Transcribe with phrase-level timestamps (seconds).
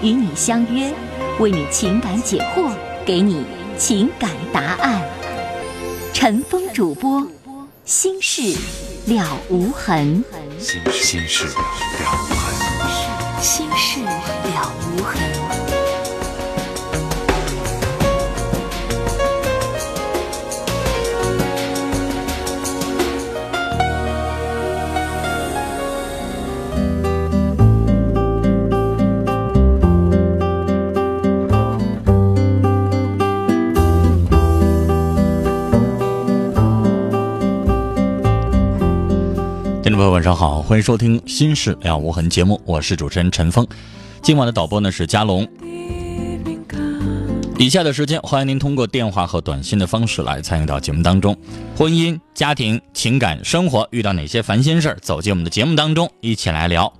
[0.00, 0.92] 与你相约，
[1.40, 2.70] 为你情感解惑，
[3.04, 3.44] 给你
[3.76, 5.02] 情感答案。
[6.12, 7.26] 陈峰主播，
[7.84, 8.56] 心事
[9.06, 10.24] 了无痕。
[10.58, 11.52] 心心事了
[12.30, 13.42] 无痕。
[13.42, 15.67] 心事了无痕。
[39.98, 43.66] 朋友，晚上好，欢迎收听《心事了无痕》节目，我是主持人陈峰。
[44.22, 45.44] 今晚的导播呢是佳龙。
[47.58, 51.36] 以下的时间，欢迎您通过电话和短信的方式来参与到节目当中。
[51.76, 56.92] 婚姻、家庭、情感、生活遇到哪些烦心事儿，走进我们的节目当中，一起来聊。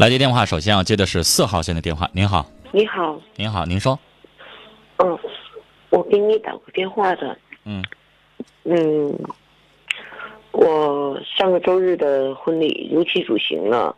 [0.00, 2.10] 来接电话，首先要接的是四号线的电话。
[2.12, 3.96] 您好，你好，您好，您说，
[4.96, 5.16] 嗯，
[5.90, 7.80] 我给你打过电话的，嗯
[8.68, 9.16] 嗯，
[10.52, 13.94] 我上个周日的婚礼如期举行了，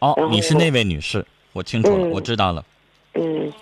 [0.00, 2.64] 哦你是那位女士，我清楚了，嗯我知道了。
[3.14, 3.52] 嗯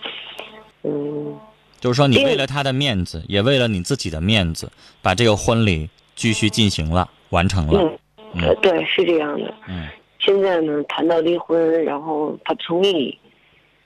[0.82, 1.38] 嗯，
[1.80, 4.70] 就是说，你为了他的面子，也为了你自己的面子，
[5.02, 7.98] 把这个婚礼继续进行了，完成了。
[8.34, 9.54] 嗯，呃对，是这样的。
[9.68, 9.86] 嗯
[10.20, 13.16] 现在呢，谈到离婚，然后他不同意，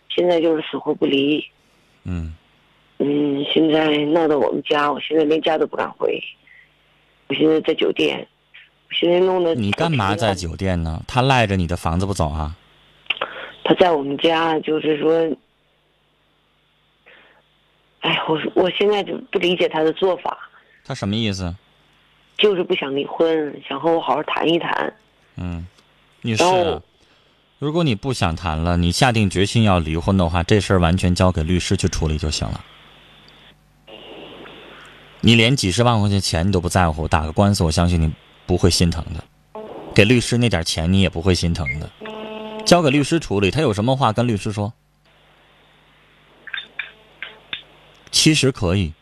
[0.08, 1.44] 现在就是死活不离。
[2.04, 2.34] 嗯
[2.98, 6.18] 嗯，现在闹到我们家，我现在连家都不敢回，
[7.32, 8.28] 我现在在酒店，
[8.90, 10.34] 我现在弄的你干嘛在？
[10.34, 11.02] 酒店呢？
[11.08, 12.54] 他赖着你的房子不走啊？
[13.64, 15.34] 他在我们家，就是说，
[18.00, 20.36] 哎，我我现在就不理解他的做法，
[20.84, 21.56] 他什么意思？
[22.36, 24.92] 就是不想离婚，想和我好好谈一谈。
[25.36, 25.66] 嗯，
[26.20, 26.82] 女士啊，
[27.58, 32.62] 如果你不想谈了，你下定决心要离婚的话，这事儿完全交给律师去处理就行了。
[35.24, 38.12] 你连几十万块钱钱你都不在乎，打个官司，我相信你
[38.44, 39.22] 不会心疼的。
[39.94, 41.88] 给律师那点钱你也不会心疼的，
[42.64, 43.48] 交给律师处理。
[43.48, 44.72] 他有什么话跟律师说？
[48.10, 48.94] 其实可以，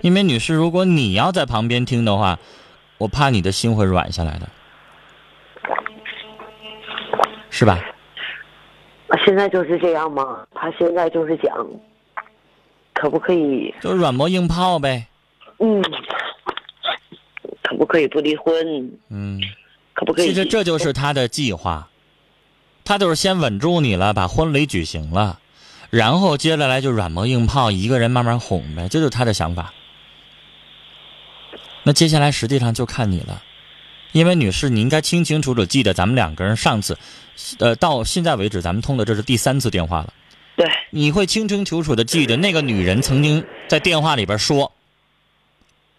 [0.00, 2.38] 因为女士，如果你要在旁边听的话，
[2.96, 4.48] 我怕你的心会软下来的，
[7.50, 7.78] 是吧？
[9.08, 10.46] 啊现在就是这样吗？
[10.54, 11.54] 他现在就是讲，
[12.94, 13.74] 可不可以？
[13.82, 15.08] 就是软磨硬泡呗。
[15.58, 15.82] 嗯，
[17.62, 18.54] 可不可以不离婚？
[19.08, 19.40] 嗯，
[19.94, 20.28] 可不可以？
[20.28, 21.88] 其实这就是他的计划，
[22.84, 25.40] 他就是先稳住你了，把婚礼举行了，
[25.90, 29.72] 然后接下来就软磨硬泡，一个人慢慢哄呗，这就是他的想法。
[31.84, 33.42] 那接下来实际上就看你了，
[34.12, 36.98] 因为女士，你应该清清楚楚记得咱们两个人上次，
[37.60, 40.12] 呃，到现在为止咱们通的这是第三次电话了。
[40.56, 44.72] 对，你会清清楚楚的记得那个女人曾经在电话里边说，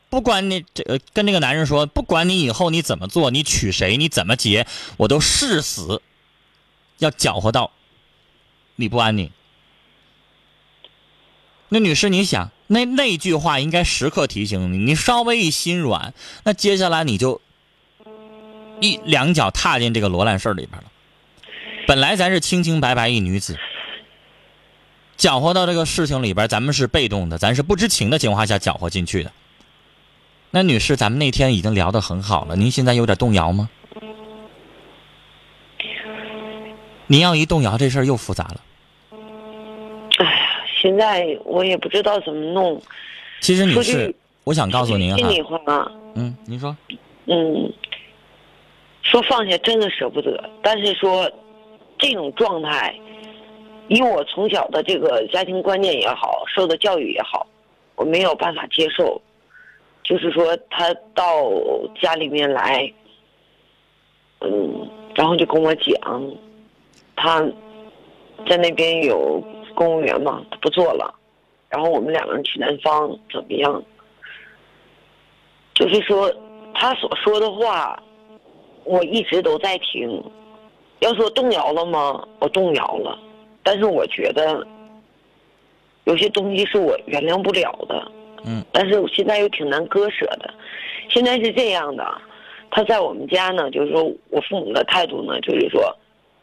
[0.09, 4.65] 不管你这跟那个男人说，不管你以后你怎么做，你娶谁，你怎么结，
[4.97, 6.01] 我都誓死
[6.99, 7.71] 要搅和到
[8.75, 9.31] 你不安宁。
[11.69, 16.13] 那女士，你想那那句话应该时刻提醒你，你稍微一心软，
[16.45, 17.41] 那接下来你就
[18.79, 20.85] 一两脚踏进这个罗烂事里边了。
[21.85, 23.57] 本来咱是清清白白一女子，
[25.17, 29.33] 搅和到这个事情里边，咱们是被动的，咱是不知情的情况下搅和进去的。
[30.49, 33.69] 那女士，咱们那天已经聊得很好了，您现在有点动摇吗？
[37.07, 38.61] 您要一动摇，这事儿又复杂了。
[40.17, 42.81] 哎呀，现在我也不知道怎么弄。
[43.41, 44.13] 其实女士，
[44.45, 46.75] 我想告诉您哈心，里话啊，嗯，您说，
[47.27, 47.71] 嗯，
[49.03, 51.29] 说放下真的舍不得，但是说
[51.97, 52.95] 这种状态，
[53.89, 57.45] 以我从小的这个家庭观念也好，受的教育也好，
[57.95, 59.21] 我没有办法接受。
[60.07, 61.51] 就是说，他到
[62.01, 62.89] 家里面来，
[64.39, 66.31] 嗯，然后就跟我讲，
[67.13, 67.45] 他
[68.47, 69.43] 在那边有
[69.75, 71.13] 公务员嘛，他不做了，
[71.67, 73.83] 然后我们两个人去南方怎么样？
[75.73, 76.33] 就是说，
[76.73, 78.01] 他所说的话，
[78.85, 80.23] 我一直都在听，
[80.99, 82.25] 要说动摇了吗？
[82.39, 83.19] 我动摇了，
[83.61, 84.65] 但是我觉得
[86.05, 88.09] 有些东西是我原谅不了的。
[88.45, 90.53] 嗯，但是我现在又挺难割舍的。
[91.09, 92.05] 现在是这样的，
[92.69, 95.95] 他在我们家呢，就是说我父母的态度呢，就是说，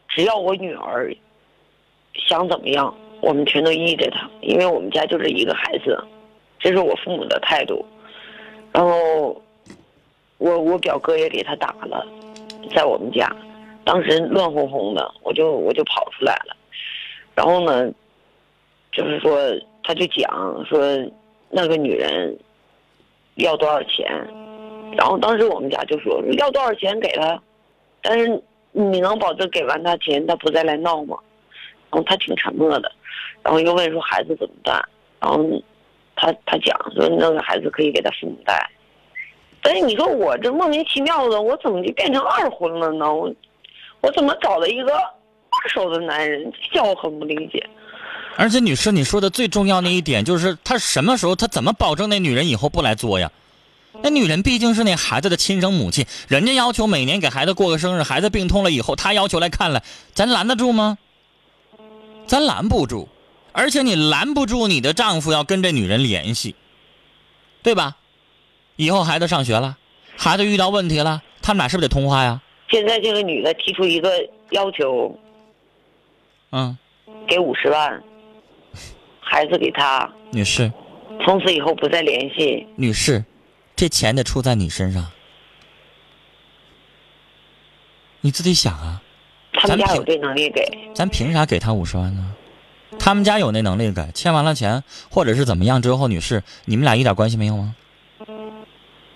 [0.08, 1.14] 只要我女儿
[2.14, 6.02] 想怎么样，我们全都依着她，因为我们家就这一个孩子，
[6.58, 7.84] 这是我父母的态度。
[8.72, 9.40] 然后
[10.38, 12.06] 我我表哥也给他打了，
[12.74, 13.30] 在我们家，
[13.84, 16.56] 当时乱哄哄的，我就我就跑出来了。
[17.34, 17.92] 然后呢，
[18.90, 19.38] 就是说
[19.82, 20.80] 他就讲说
[21.56, 22.36] 那个女人
[23.36, 24.04] 要多少钱，
[24.96, 27.40] 然后当时我们家就说要多少钱给他，
[28.02, 28.42] 但是
[28.72, 31.16] 你能保证给完他钱他不再来闹吗？
[31.92, 32.90] 然后他挺沉默的，
[33.40, 34.84] 然后又问说孩子怎么办，
[35.20, 35.44] 然后
[36.16, 38.68] 他他讲说那个孩子可以给他父母带，
[39.62, 43.14] 但是你说我这莫名其妙的，我怎么就变成二婚了呢？
[43.14, 43.32] 我
[44.00, 46.52] 我怎么找了一个二手的男人？
[46.52, 47.64] 这叫我很不理解。
[48.36, 53.30] 而且女士，你说的最重要的一点就是，他什么时候他怎么保证那女人以后不来作呀？
[54.02, 59.82] 那女人毕竟是那孩子的亲生母亲，人家要求每年给孩子过个生日，孩子病痛了以后，她要求来看来，
[60.12, 60.98] 咱拦得住吗？
[62.26, 63.08] 咱拦不住，
[63.52, 66.56] 而且你拦不住你的丈夫要跟这女人联系，
[67.62, 67.96] 对吧？
[68.76, 69.76] 以后孩子上学了，
[70.16, 72.42] 孩子遇到问题了，他们俩是不是得通话呀？
[72.70, 74.10] 现在这个女的提出一个
[74.50, 75.16] 要求，
[76.50, 76.76] 嗯，
[77.28, 78.02] 给五十万，
[79.34, 80.70] 孩子给他，女士，
[81.24, 82.64] 从此以后不再联系。
[82.76, 83.24] 女士，
[83.74, 85.10] 这钱得出在你身上，
[88.20, 89.02] 你自己想啊。
[89.66, 90.62] 咱他们家有这能力给，
[90.94, 92.32] 咱凭啥给他五十万呢？
[92.96, 97.74] 他们家有那能力给，欠完了钱或者是怎么样之后，女士，你们俩一点关系没有吗？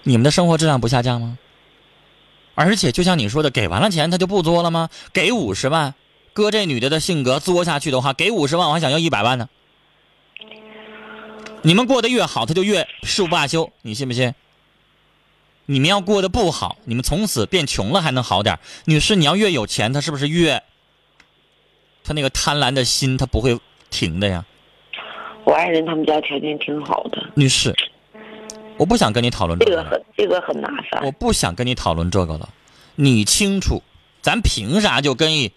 [0.02, 1.38] 你们的生活质量不下降吗？
[2.56, 4.88] 而且就像你说的，给完了钱他就不作了吗？
[5.12, 5.94] 给五十万，
[6.32, 9.48] 搁这女的的性格作下去的话，给五十万我还想要一百万呢。
[11.62, 14.34] 你们过得越好，他就越誓不罢休，你信不信？
[15.66, 18.58] 你们要过得不好，你们从此变穷了还能好点。
[18.86, 20.62] 女士，你要越有钱，他是不是越
[22.04, 23.58] 他那个贪婪的心他不会
[23.90, 24.44] 停的呀？
[25.44, 27.74] 我爱人他们家条件挺好的，女士，
[28.76, 31.10] 我不想跟你讨论这个，这个很这个很麻烦我。
[31.12, 32.48] 不想跟你讨论这个了。
[32.94, 33.82] 你清楚，
[34.22, 35.52] 咱凭啥就跟一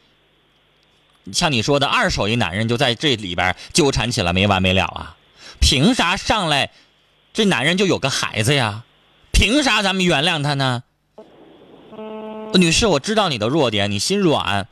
[1.31, 5.15] 像你说的二手一男人就在这里边纠缠起来没完没了啊？
[5.59, 6.71] 凭啥上来
[7.33, 8.83] 这男人就有个孩子呀？
[9.31, 10.83] 凭啥咱们原谅他呢？
[12.53, 14.67] 女士，我知道你的弱点，你心软，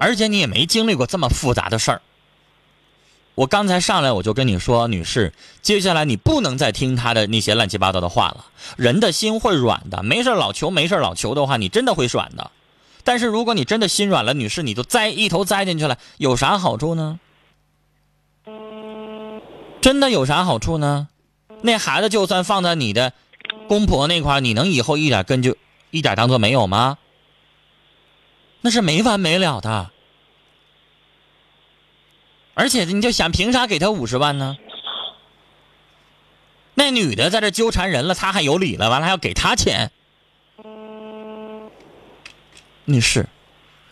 [0.00, 2.02] 而且你也没经历过这么复杂的事儿。
[3.36, 8.46] 我刚才上来我就跟你说，女士，接下来你不能再听他的那些乱七八糟的话了。
[8.76, 12.50] 人的心会软的，没事老求没事老求的话，你真的会软的。
[13.04, 17.20] 但是如果你真的心软了，女士，你就栽一头栽进去了，有啥好处呢？
[19.80, 21.08] 真的有啥好处呢？
[21.62, 23.12] 那孩子就算放在你的
[23.68, 25.56] 公婆那块，你能以后一点根就
[25.90, 26.98] 一点当做没有吗？
[28.60, 29.90] 那是没完没了的。
[32.54, 34.56] 而且你就想，凭啥给他五十万呢？
[36.74, 39.90] 那女的在这纠缠人了，他还有理了，完了还要给他钱。
[42.84, 43.28] 女士，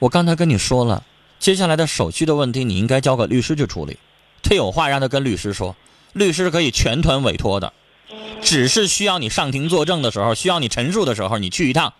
[0.00, 1.05] 我刚才跟你说了，
[1.38, 3.99] 接下来的手续的问题，你应该交给律师去处理。
[4.49, 5.75] 他有话让他跟律师说，
[6.12, 7.73] 律师可以全团委托的，
[8.41, 11.95] 只是需要你上庭作证的时候，需要你陈述的时候，你去一趟，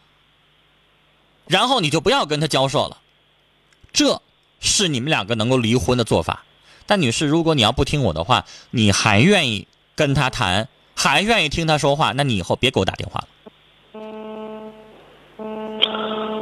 [1.49, 2.99] 然后你就不要跟他交涉了。
[3.93, 4.23] 这
[4.61, 6.45] 是你们两个能够离婚的做法。
[6.87, 13.29] 但女士，如果你要不听我的话，你还愿意跟他谈，还愿意听他说话，那你以后别给我打电话了。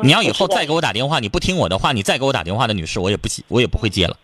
[0.03, 4.19] 你要以后再给我打电话，你不听我的话，你再给我打电话的女士，我也不接，我也不会接了。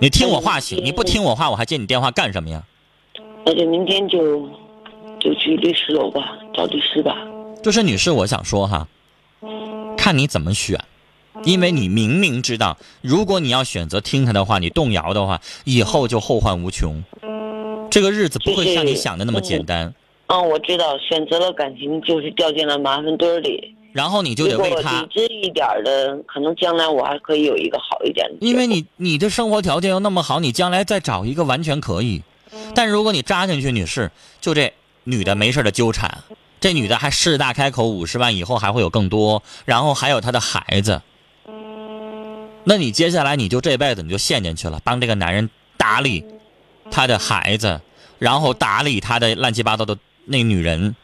[0.00, 2.62] 你听我话行，你不听我话，我还接你电话干什么呀？
[3.44, 4.48] 那就明天就
[5.18, 7.16] 就去律师楼吧，找律师吧。
[7.62, 8.86] 就是女士，我想说哈，
[9.96, 10.78] 看你怎么选，
[11.42, 17.02] 因为你明明知道，如果你要选择听他的话，你动摇的话，以后就后患无穷。
[17.90, 19.92] 这个日子不会像你想的那么简单，
[20.28, 23.74] 嗯，我知道，选择了感情就是掉进了麻烦堆儿里。
[23.92, 28.36] 然后你就得为他理，智一点的，可能将来我还可以有一个好一点的。
[28.40, 32.22] 因为你你的生活条件又那么好，你将来再找一个完全可以。
[32.74, 34.72] 但如果你扎进去，女士，就这
[35.04, 36.18] 女的没事的纠缠，
[36.60, 41.02] 这女的还狮大开口五十万，以后还会有更多，然后还有她的孩子，
[42.64, 46.24] 那你接下来你就这辈子你就陷进去了，帮这个男人打理
[46.90, 47.80] 他的孩子，
[48.18, 50.94] 然后打理他的乱七八糟的那女人，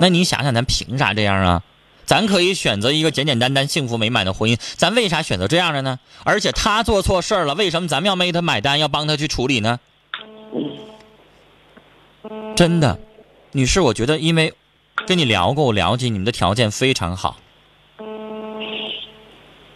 [0.00, 1.62] 那你想想，咱凭啥这样啊？
[2.08, 5.98] 咱可以选择一个简简单单、幸福美满的婚姻，咱为啥选择这样的呢？
[6.24, 9.78] 而且他做错事儿了，为什么咱们要为他买单，要帮他去处理呢？
[12.56, 12.98] 真的，
[13.52, 14.54] 女士，我觉得因为
[15.06, 17.36] 跟你聊过，我了解你们的条件非常好。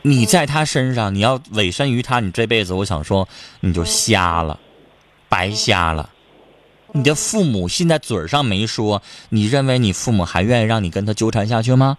[0.00, 3.28] 你在他身上，你要委身于他，你这辈子，我想说，
[3.60, 4.58] 你就瞎了，
[5.28, 6.08] 白瞎了。
[6.92, 11.98] 你的父母现在嘴上没说，你认为你父母还愿意让你跟他纠缠下去吗？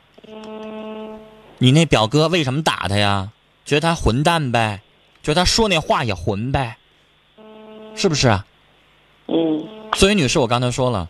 [1.63, 3.32] 你那表哥为什么打他呀？
[3.63, 4.82] 觉得他混蛋呗，
[5.24, 6.75] 觉得他说那话也混呗，
[7.96, 8.46] 是不是啊？
[9.27, 11.10] 嗯所以，女士，我刚才说了，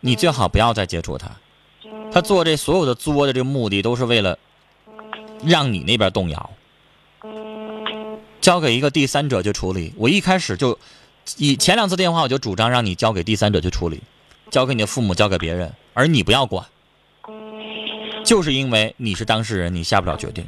[0.00, 1.30] 你最好不要再接触他。
[2.10, 4.38] 他做这所有的作的这个目的，都是为了
[5.44, 6.50] 让你那边动摇，
[8.40, 9.92] 交给一个第三者去处理。
[9.98, 10.78] 我一开始就
[11.36, 14.00] 以前两次电话，我就主张让你交给第三者去处理，
[14.50, 16.64] 交给你的父母，交给别人，而你不要管，
[18.30, 20.46] 就是因为你是当事人，你下不了决定，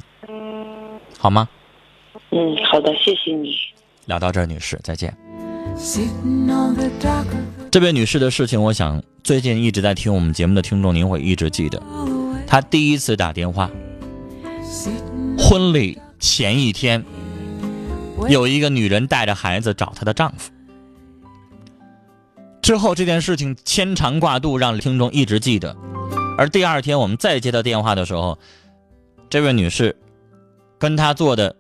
[1.19, 1.49] 好吗？
[2.31, 3.57] 嗯，好的，谢谢你。
[4.05, 5.13] 聊到这儿，女士，再见。
[7.73, 11.83] 这位女士的事情，我想最近一直在听我们节目的听众，您会一直记得。
[12.47, 13.69] 她第一次打电话，
[15.37, 17.05] 婚礼前一天，
[18.29, 20.53] 有一个女人带着孩子找她的丈夫。
[22.63, 25.77] 之后这件事情牵肠挂肚，让听众一直记得。
[26.43, 28.37] 而第二天我们再接到电话的时候，
[29.31, 29.97] 这位女士
[30.77, 31.55] 跟他做的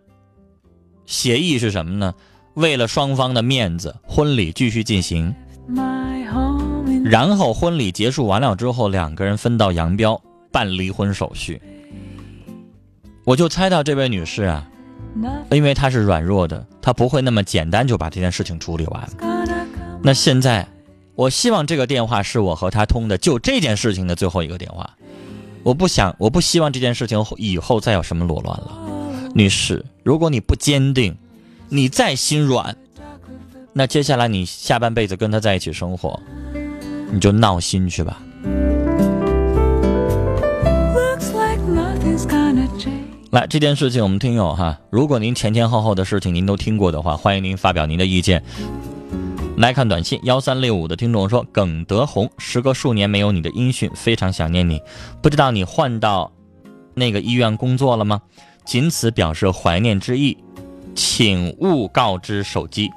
[1.07, 2.13] 协议是什么呢？
[2.55, 5.33] 为了双方的面子，婚礼继续进行。
[7.05, 10.21] 然后婚礼结束完了之后，两个人分道扬镳，
[10.51, 11.63] 办离婚手续。
[13.25, 14.69] 我就猜到这位女士啊，
[15.53, 19.09] 因为她是软弱的，她不会那么简单就把这件事情处理完。
[20.03, 20.67] 那现在，
[21.23, 24.91] 我希望这个电话是我和他通的就这件事情的最后一个电话。
[25.63, 29.31] 我不想，我不希望这件事情以后再有什么裸乱了。
[29.33, 31.17] 女士，如果你不坚定，
[31.69, 32.77] 你再心软，
[33.73, 36.19] 那接下来你下半辈子跟他在一起生活，
[37.13, 38.21] 你就闹心去吧。
[43.31, 48.43] 来，这件事情我们听友哈，如果您前前后后的事情您都听过的话，欢迎您发表您的意见。
[49.59, 54.81] 来看短信，幺三六五的听众说，耿德红，时隔数年没有你的音讯，非常想念你，
[55.23, 56.33] 不知道你换到
[56.95, 58.23] 那个医院工作了吗？
[58.65, 60.37] 仅此表示怀念之意，
[60.95, 62.91] 请勿告知手机。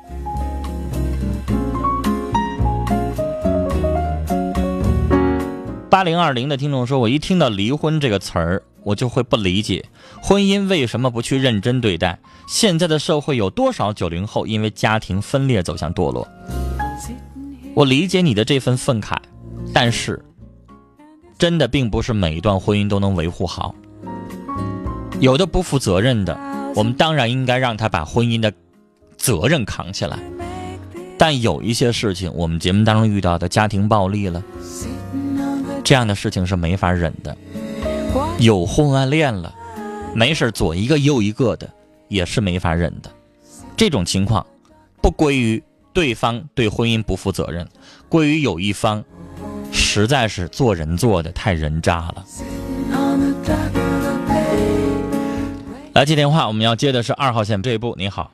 [5.90, 9.86] 八零二零的听众说，我一听到离婚这个词儿，我就会不理解，
[10.22, 12.20] 婚姻为什么不去认真对待？
[12.48, 16.28] 现在的社会有多少九零后因为家庭分裂走向堕落？
[17.74, 19.18] 我理解你的这份愤慨，
[19.74, 20.24] 但是，
[21.38, 23.76] 真的并不是每一段婚姻都能维护好。
[25.20, 26.38] 有的不负责任的，
[26.76, 28.54] 我们当然应该让他把婚姻的
[29.18, 30.20] 责任扛起来。
[31.18, 34.44] 但有一些事情，我们节目当中遇到的家庭暴力了，
[35.84, 37.36] 这样的事情是没法忍的。
[38.40, 39.54] 有婚外恋了，
[40.14, 41.70] 没事左一个右一个的，
[42.08, 43.10] 也是没法忍的。
[43.78, 44.46] 这种情况，
[45.02, 45.62] 不归于
[45.94, 47.68] 对方对婚姻不负责任，
[48.10, 49.04] 归于有一方
[49.72, 52.26] 实在是做人做的太人渣了。
[55.94, 57.96] 来接电话，我们要接的是二号线这一部。
[57.98, 58.30] 你好，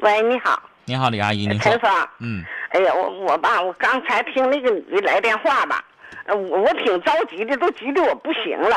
[0.00, 2.08] 喂，你好，你好，李阿姨，你好陈，芳。
[2.18, 5.84] 嗯，哎呀，我我吧，我刚才听那个女的来电话吧，
[6.26, 8.76] 呃，我我挺着急的，都急得我不行了。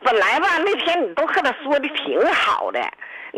[0.00, 2.80] 本来吧，那天你都和他说的挺好的，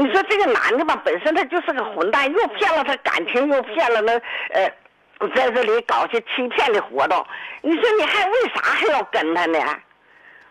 [0.00, 4.12] 你说这个男的吧，本身他就是个混蛋，又骗了他感情，又骗了那
[4.50, 7.26] 呃，在这里搞些欺骗的活动。
[7.62, 9.58] 你说你还为啥还要跟他呢？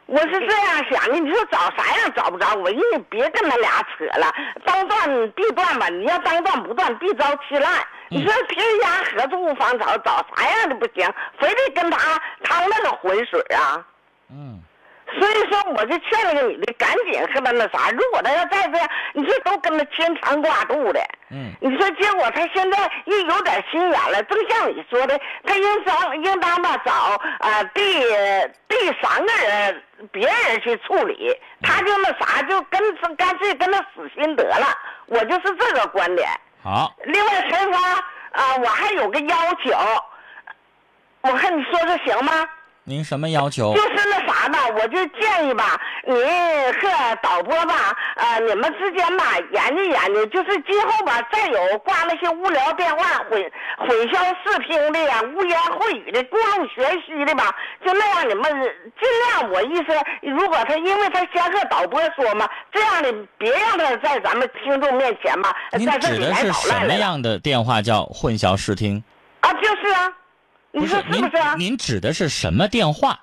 [0.05, 2.55] 我是这样想的，你说找啥样找不着？
[2.55, 4.29] 我意思别跟他俩扯了，
[4.65, 5.87] 当断必断吧。
[5.87, 7.71] 你要当断不断，必遭其乱。
[8.09, 11.97] 你说天涯何处无芳草，找啥样的不行，非得跟他
[12.43, 13.85] 趟那个浑水啊？
[14.29, 14.61] 嗯，
[15.19, 17.89] 所以说，我就劝那个女的赶紧和他那啥。
[17.91, 20.99] 如果他要再这样，你说都跟他牵肠挂肚的。
[21.29, 26.91] 嗯，你说结果他现在又有点心眼了，正像你说的，他应当应当吧找
[27.39, 28.01] 啊、第
[28.67, 32.81] 第三个人别人去处理，他就那啥就跟
[33.15, 34.67] 干脆跟他死心得了。
[35.05, 36.27] 我就是这个观点。
[36.61, 37.81] 好，另外，陈芳
[38.31, 39.71] 啊，我还有个要求，
[41.21, 42.47] 我和你说说行吗？
[42.89, 43.81] 您什么要求就？
[43.81, 57.53] 是那啥吧，我就建议吧，您和导播吧，呃，你们之间吧研究研究，就是今后吧再有挂那些无聊电话、混混淆视听的呀、污言秽语的、故弄玄虚的吧，
[57.85, 59.87] 就那样你们尽量，我意思，
[60.21, 69.03] 如果他因为他先和导播说嘛，这样的别让他在咱们听众面前吧，在这里来指的是捣乱什么样的电话叫混淆视听？
[69.41, 70.09] 啊，就是啊，
[70.71, 71.55] 你说是您不是啊？
[71.57, 73.19] 您指的是什么电话？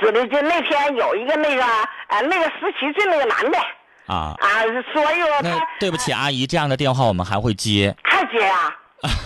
[0.00, 1.62] 指的就那天有一个那个
[2.08, 3.58] 呃那个十七岁那个男的
[4.06, 4.34] 啊？
[4.38, 7.94] 啊，所以我那他对不起，阿姨，这样的电话我们还会接。
[8.02, 8.74] 还接啊、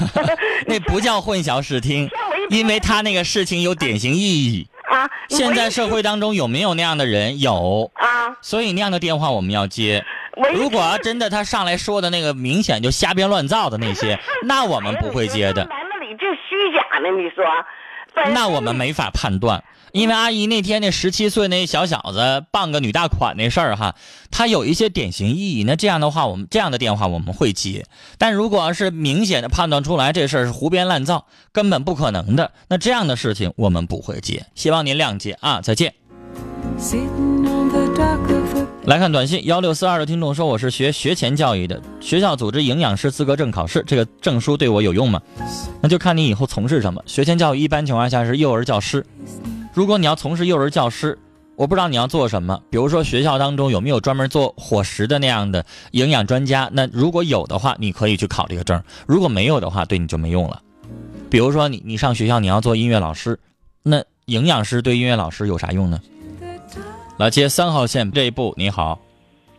[0.67, 2.09] 那不叫混淆视听
[2.51, 4.69] 因为他那个事情有典型意义。
[4.91, 5.09] 啊！
[5.29, 7.39] 现在社会当中有没有那样的人？
[7.39, 10.05] 有，啊，所以那样的电话我们要接。
[10.53, 15.69] 如果要真的他上来说的那个明显就瞎编乱造的那些， 那我们不会接的。
[17.01, 17.45] 来那你说？
[18.33, 23.95] 那我们没法判断，因为阿姨那天那十七岁那小小子傍个女大款那事儿哈，
[24.33, 25.63] 他有一些典型意义。
[25.63, 27.87] 那这样的话，我们这样的电话我们会接，
[28.19, 34.45] 但如果要是明显的判断出来这事儿是胡编乱造，根本不可能的，那这样的事情我们不会接。
[34.57, 35.95] 希望您谅解啊，再见。
[38.85, 45.21] 来看短信，幺六四二的听众说我是学学前教育的，学校组织营养师资格证考试，这个证书对我有用吗？
[45.81, 47.01] 那就看你以后从事什么。
[47.07, 49.07] 学前教育一般情况下是幼儿教师，
[49.73, 51.17] 如果你要从事幼儿教师，
[51.55, 56.69] 我不知道你要做什么，比如说学校当中有没有专门做伙食的那样的营养专家？
[56.73, 60.61] 那如果有的话，你可以去考这个证；如果没有的话，对你就没用了。
[61.29, 63.39] 比如说你你上学校你要做音乐老师，
[63.85, 66.01] 那营养师对音乐老师有啥用呢？
[67.21, 68.99] 来接三号线这一步，你好，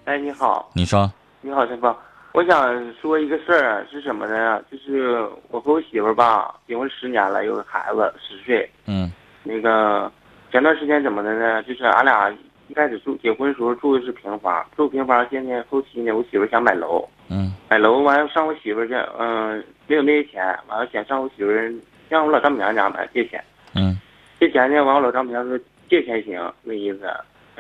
[0.06, 1.08] 哎，你好，你说。
[1.42, 1.96] 你好，陈峰，
[2.34, 4.60] 我想说一个事儿啊，是什么呢？
[4.72, 8.68] 就是我和我媳妇儿吧，结婚十年了，有个孩子十岁。
[8.88, 9.12] 嗯。
[9.44, 10.12] 那个
[10.52, 11.62] 前段时间怎么的呢？
[11.62, 12.36] 就是俺俩
[12.68, 17.54] 一开始住结婚时候住的是平房，住平房，现在后期呢，我媳妇儿想买楼，嗯。
[17.70, 21.72] 买楼完了上我媳妇儿家，嗯、没有那些钱，完了想上我媳妇儿
[22.10, 23.40] 让我老丈母娘家买借钱，
[23.76, 23.96] 嗯。
[24.40, 25.56] 借钱呢，完我老丈母娘说
[25.88, 27.08] 借钱行，那意思，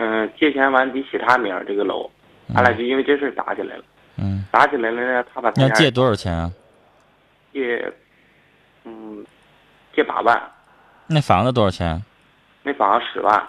[0.04, 2.10] 嗯、借钱完得写他名儿这个楼，
[2.56, 3.84] 俺俩就因为这事儿打起来了。
[4.18, 6.52] 嗯，打起来了呢，他把他要借多少钱啊？
[7.54, 7.94] 借，
[8.84, 9.24] 嗯，
[9.96, 10.42] 借八万，
[11.06, 12.02] 那房子多少钱？
[12.64, 13.48] 那房子十万，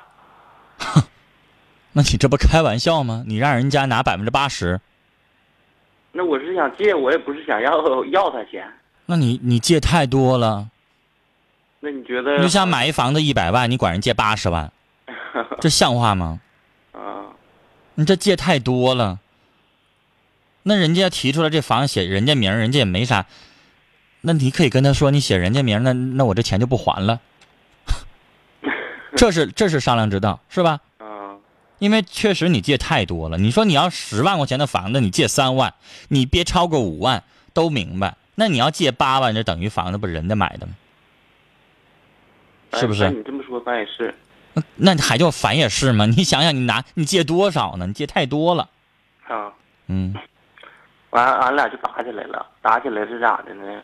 [1.92, 3.24] 那你这不开玩笑吗？
[3.26, 4.78] 你让人家拿百分之八十，
[6.12, 8.70] 那我是想借，我也不是想要 要他钱。
[9.06, 10.68] 那你你借太多了。
[11.80, 12.36] 那你觉得？
[12.36, 14.70] 你就像买一房子一百万，你管人借八十万，
[15.60, 16.40] 这像话吗？
[16.92, 17.32] 啊，
[17.94, 19.18] 你这借太多了。
[20.62, 23.26] 那人家提出来这房子写人家名，人家也没啥。
[24.20, 27.20] 那你可以跟他说，你写人家名，那那我这钱就不还了。
[29.16, 30.80] 这是这是商量之道，是吧？
[30.98, 31.36] 啊，
[31.78, 33.38] 因为确实你借太多了。
[33.38, 35.74] 你说你要十万块钱的房子，你借三万，
[36.08, 38.16] 你别超过五万，都明白。
[38.36, 40.74] 那你要借八万，这等于房子不是人家买的吗？
[42.74, 44.14] 是不是哎你这么说，咱也是。
[44.54, 44.62] 那
[44.94, 46.06] 那还叫烦也是吗？
[46.16, 47.86] 你想想，你拿你借多少呢？
[47.86, 48.68] 你借太多了。
[49.28, 49.50] 啊，
[49.86, 50.14] 嗯
[51.10, 52.46] 完，俺俩就打起来了。
[52.60, 53.80] 打起来是咋的呢？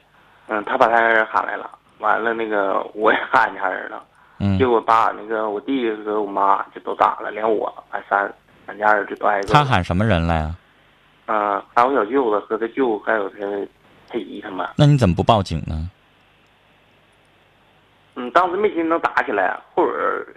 [0.49, 4.03] 嗯，他把他人喊来了，完了那个我也喊家人了，
[4.41, 8.33] 嗯结，果把那个我弟和我妈就都打了，连我俺三
[8.67, 9.53] 俺家人就都挨揍。
[9.53, 10.57] 他喊什么人来啊？
[11.27, 13.37] 嗯，喊我小舅子和他舅，还有他
[14.09, 14.67] 他姨他们。
[14.77, 15.91] 那你怎么不报警呢？
[18.21, 19.85] 嗯，当时没寻思能打起来，后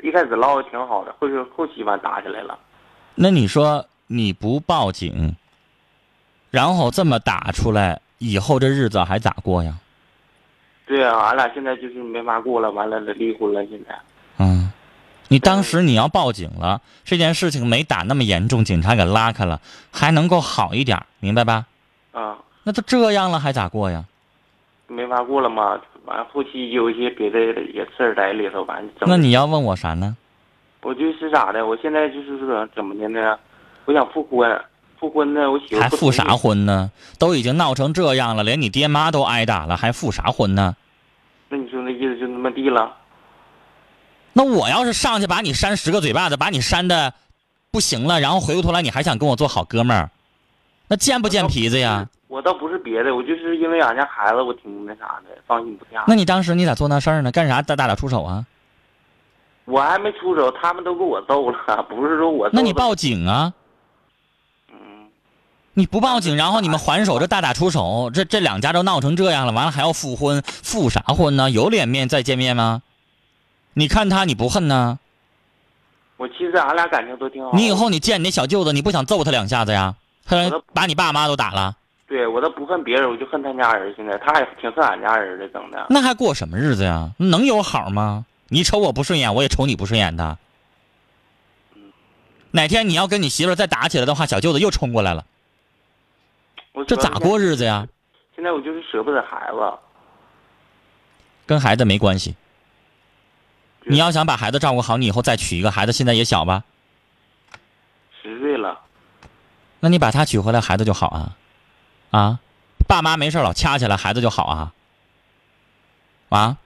[0.04, 2.58] 一开始唠的挺好的，后续后期吧打起来了。
[3.15, 5.36] 那你说你不报警，
[6.52, 9.74] 然后这么打出来，以后这日子还咋过呀？
[10.86, 14.00] 对啊，俺俩现在就是没法过了，完了离婚了，现在。
[14.38, 14.72] 嗯，
[15.30, 19.60] 你当时你要报警了，这件事情没打那么严重，警察给拉开了，
[19.91, 21.65] 还能够好一点，明白吧？
[22.12, 24.06] 啊，那都这样了，还咋过呀？
[24.86, 27.40] 没法过了嘛，完后期有一些别的
[27.74, 29.08] 也事儿在里头，完整。
[29.08, 30.16] 那你要问我啥呢？
[30.82, 33.38] 我就是咋的，我现在就是说怎么的呢？
[33.86, 34.62] 我想复婚，
[35.00, 36.36] 复婚呢，我媳妇还复啥？
[36.36, 36.92] 婚呢？
[37.20, 40.76] 都已经闹成这样了，连你爹妈都挨打了，还复啥婚呢？
[41.50, 42.96] 那你说那意思就那么地了？
[44.34, 47.14] 那我要是上去把你扇十个嘴巴子，把你扇的
[47.70, 50.10] 不行了，然后回过头来你还想跟我做好哥们儿，
[50.88, 52.08] 那贱不贱皮子呀？
[52.32, 56.06] 我倒不是别的，我就是因为俺家孩子，我挺那啥的，放心不下。
[56.08, 57.30] 那你当时你咋做那事儿呢？
[57.30, 58.46] 干啥大大打出手啊？
[59.65, 62.50] 我还没出手，他们都给我揍了， 不是说我。
[62.54, 63.54] 那你报警啊！
[64.72, 65.10] 嗯，
[65.74, 71.52] 你不报警，然后你们还手，这大打出手，这这两家都闹成这样了，完了还要复婚，复啥婚呢？
[71.52, 72.82] 有脸面再见面吗？
[73.74, 75.00] 你看他你不恨呢？
[76.15, 77.52] 我其实俺俩感情都挺好。
[77.52, 79.96] 你以后你见你那小舅子，你不想揍他两下子呀？
[80.24, 81.76] 他把你爸妈都打了，
[82.12, 83.93] 对我都不恨别人，我就恨他家人。
[83.95, 85.88] 现在他还挺恨俺家人的，整的。
[85.89, 87.10] 那还过什么日子呀？
[87.15, 88.26] 能有好吗？
[88.50, 90.38] 你瞅我不顺眼，我也瞅你不顺眼的。
[92.52, 95.24] 哪天你要跟你媳妇儿再打起来的话，小舅子又冲过来了，
[96.74, 97.88] 我这咋过日子呀？
[98.36, 99.58] 现在我就是舍不得孩子。
[101.45, 102.36] 跟孩子没关系。
[103.84, 106.65] 你要想把孩子照顾好，你以后再娶一个孩子，现在也小吧？
[108.21, 108.78] 十岁了，
[109.80, 111.38] 那你把他娶回来，孩子就好啊，
[112.12, 112.39] 啊，
[112.88, 114.74] 爸妈没事老掐起来，孩子就好啊，
[116.30, 116.58] 啊，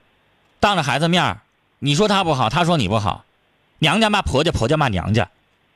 [0.60, 1.40] 当着孩子面儿
[1.78, 3.24] 你说他不好，他说你不好，
[3.78, 5.30] 娘家骂婆家，婆家骂娘家，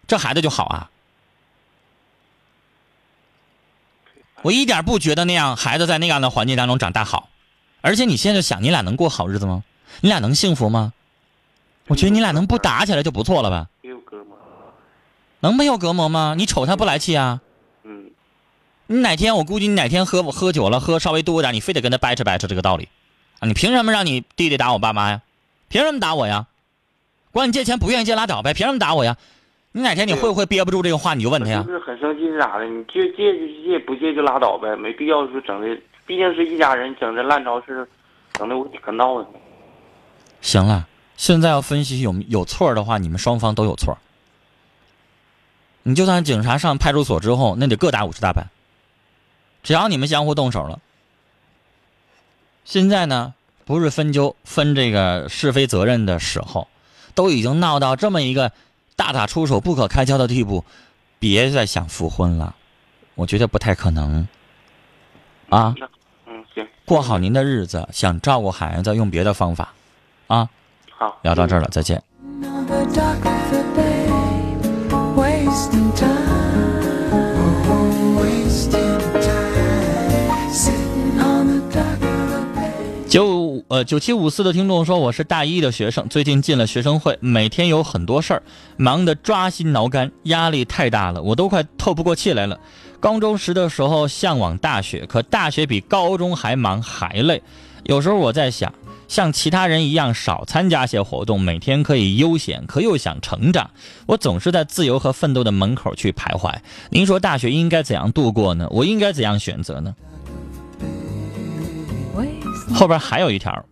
[0.07, 0.91] 这孩子就好啊。
[4.43, 7.29] 我一点不觉得那样孩子在那样的环境当中长大好，
[7.81, 9.63] 而且你现在想，你俩能过好日子吗？
[10.01, 10.93] 你俩能幸福吗？
[11.87, 13.69] 我觉得你俩能不打起来就不错了吧？
[13.83, 14.37] 没有隔膜。
[15.41, 16.35] 能没有隔膜吗？
[16.37, 17.41] 你瞅他不来气啊？
[18.91, 22.89] 嗯，你哪天我估计你哪天喝喝酒了，喝稍微多一点，你非得跟他掰扯掰扯这个道理
[23.39, 23.47] 啊！
[23.47, 25.23] 你凭什么让你弟弟打我爸妈呀？
[25.69, 26.47] 凭什么打我呀？
[27.31, 29.17] 管你借钱不愿意借拉倒呗，凭什么打我呀？
[29.73, 31.73] 你哪天你会不会憋不住这个话，你就问他呀就？
[31.73, 32.65] 是很生气是咋的？
[32.67, 37.89] 你借借就借，不借就拉倒呗，没必要说整的，毕竟是一家人，整这烂招事，
[38.33, 39.33] 整的我可闹腾。
[40.41, 43.97] 行了，现在要分析有有错的话，你们双方都有错。
[45.85, 48.49] 你就算警察上派出所之后，那得各打五十大板。
[49.63, 50.81] 只要你们相互动手了，
[52.65, 56.69] 现在呢不是分纠分这个是非责任的时候，
[57.15, 58.53] 都已经闹到这么一个
[58.97, 60.65] 大打出手、不可开交的地步，
[61.19, 62.55] 别再想复婚了，
[63.15, 64.27] 我觉得不太可能。
[65.49, 65.75] 啊，
[66.27, 69.73] 嗯，行，过好您的日子，想照顾孩子，用别的方法。
[70.29, 70.49] 啊，
[70.91, 72.01] 好，聊到这儿了，再见。
[83.71, 88.43] 呃九七五四的听众说，我是大一的学生，最近进了学生会，每天有很多事儿，
[88.77, 92.59] 忙得抓心挠肝，压力太大了，我都快透不过气来了。
[92.99, 97.41] 高中时的时候向往大学，可大学比高中还忙还累。
[97.85, 98.75] 有时候我在想，
[99.07, 103.71] 像其他人一样少参加些活动，每天可以悠闲，可又想成长。
[104.07, 106.53] 我总是在自由和奋斗的门口去徘徊。
[106.91, 108.67] 您说大学应该怎样度过呢？
[108.73, 109.95] 我应该怎样选择呢？
[112.75, 113.65] 后边还有一条，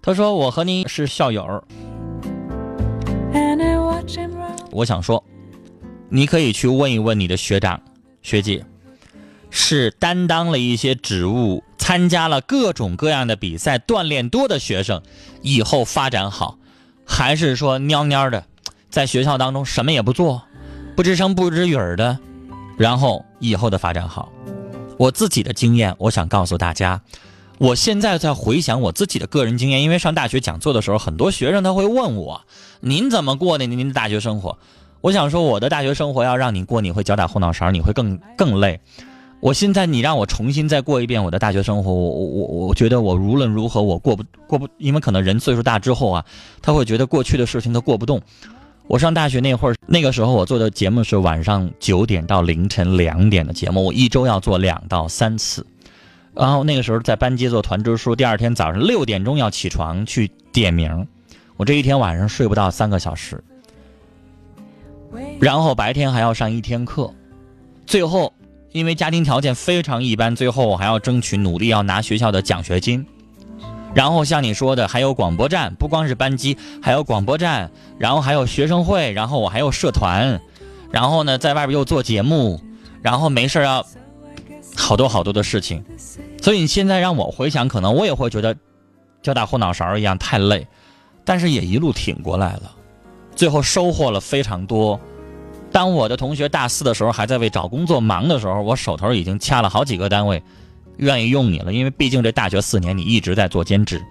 [0.00, 1.62] 他说我和您是校友.
[4.70, 5.22] 我想说，
[6.08, 7.80] 你可以去问一问你的学长、
[8.22, 8.64] 学姐，
[9.50, 15.02] 是担当了一些职务、参加了各种各样的比赛、锻炼多的学生，
[15.42, 16.58] 以后发展好，
[17.06, 18.44] 还是说蔫蔫的，
[18.90, 20.42] 在学校当中什么也不做，
[20.96, 22.18] 不吱声不吱语儿的，
[22.76, 24.32] 然后以后的发展好。
[24.98, 27.00] 我自己的经验，我想告诉大家。
[27.62, 32.42] 我现在在回想我自己的个人经验，因为上大学讲座的时候，很多学生他会问我
[32.82, 34.58] ：“您怎么过的您的大学生活？”
[35.00, 38.80] 我想说，我的大学生活要让你过，你会脚打后脑勺，你会更更累。
[39.38, 46.24] 我现在你让我重新再过一遍我的大学生活，我我我我觉得我无论如何我过不过不，因为可能人岁数大之后啊，
[46.60, 48.20] 他会觉得过去的事情他过不动。
[48.88, 55.64] 我上大学那会儿，那个时候我做的节目是晚上九点到凌晨两点的节目，我一周要做两到三次。
[56.34, 61.06] 然后那个时候在班级做团支书，第二天早上六点钟要起床去点名，
[61.56, 63.42] 我这一天晚上睡不到三个小时，
[65.40, 67.12] 然后白天还要上一天课，
[67.86, 68.32] 最后
[68.72, 73.06] 因为家庭条件非常一般，最后我还要争取努力要拿学校的奖学金。
[73.94, 80.40] 然后像你说的，还有广播站，不光是班级，还有广播站，然后还有学生会，然后我还有社团，
[80.90, 82.58] 然后呢在外边又做节目，
[83.02, 83.86] 然后没事儿要
[84.76, 85.84] 好多好多的事情。
[86.40, 88.56] 所以你现在让我回想，可能我也会觉得
[89.22, 90.66] 脚打后脑勺一样太累，
[91.24, 92.72] 但是也一路挺过来了，
[93.34, 94.98] 最后收获了非常多。
[95.70, 100.42] 当我的同学大四的时候还在为找工作忙的时候，我手头已经掐了好几个单位，
[100.98, 104.02] 愿意用你了，因为毕竟这大学四年你一直在做兼职，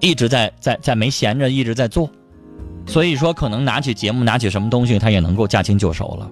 [0.00, 2.10] 一直在在在没闲着，一直在做，
[2.86, 6.28] 所以说可能拿起节目拿起什么东西，他也能够驾轻就熟了。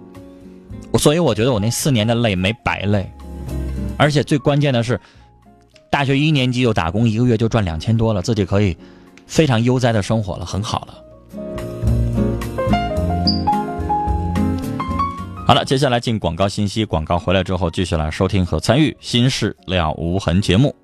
[0.98, 3.08] 所以我觉得我那四年的累没白累，
[4.04, 5.00] 而且最关键的是，
[5.90, 8.76] 大学一年级就打工，一个月就赚两千多了，自己可以
[9.26, 10.94] 非常悠哉的生活了，很好了。
[15.46, 20.76] 好了，接下来进广告信息，广告回来之后继续来收听和参与《新事了无痕》节目。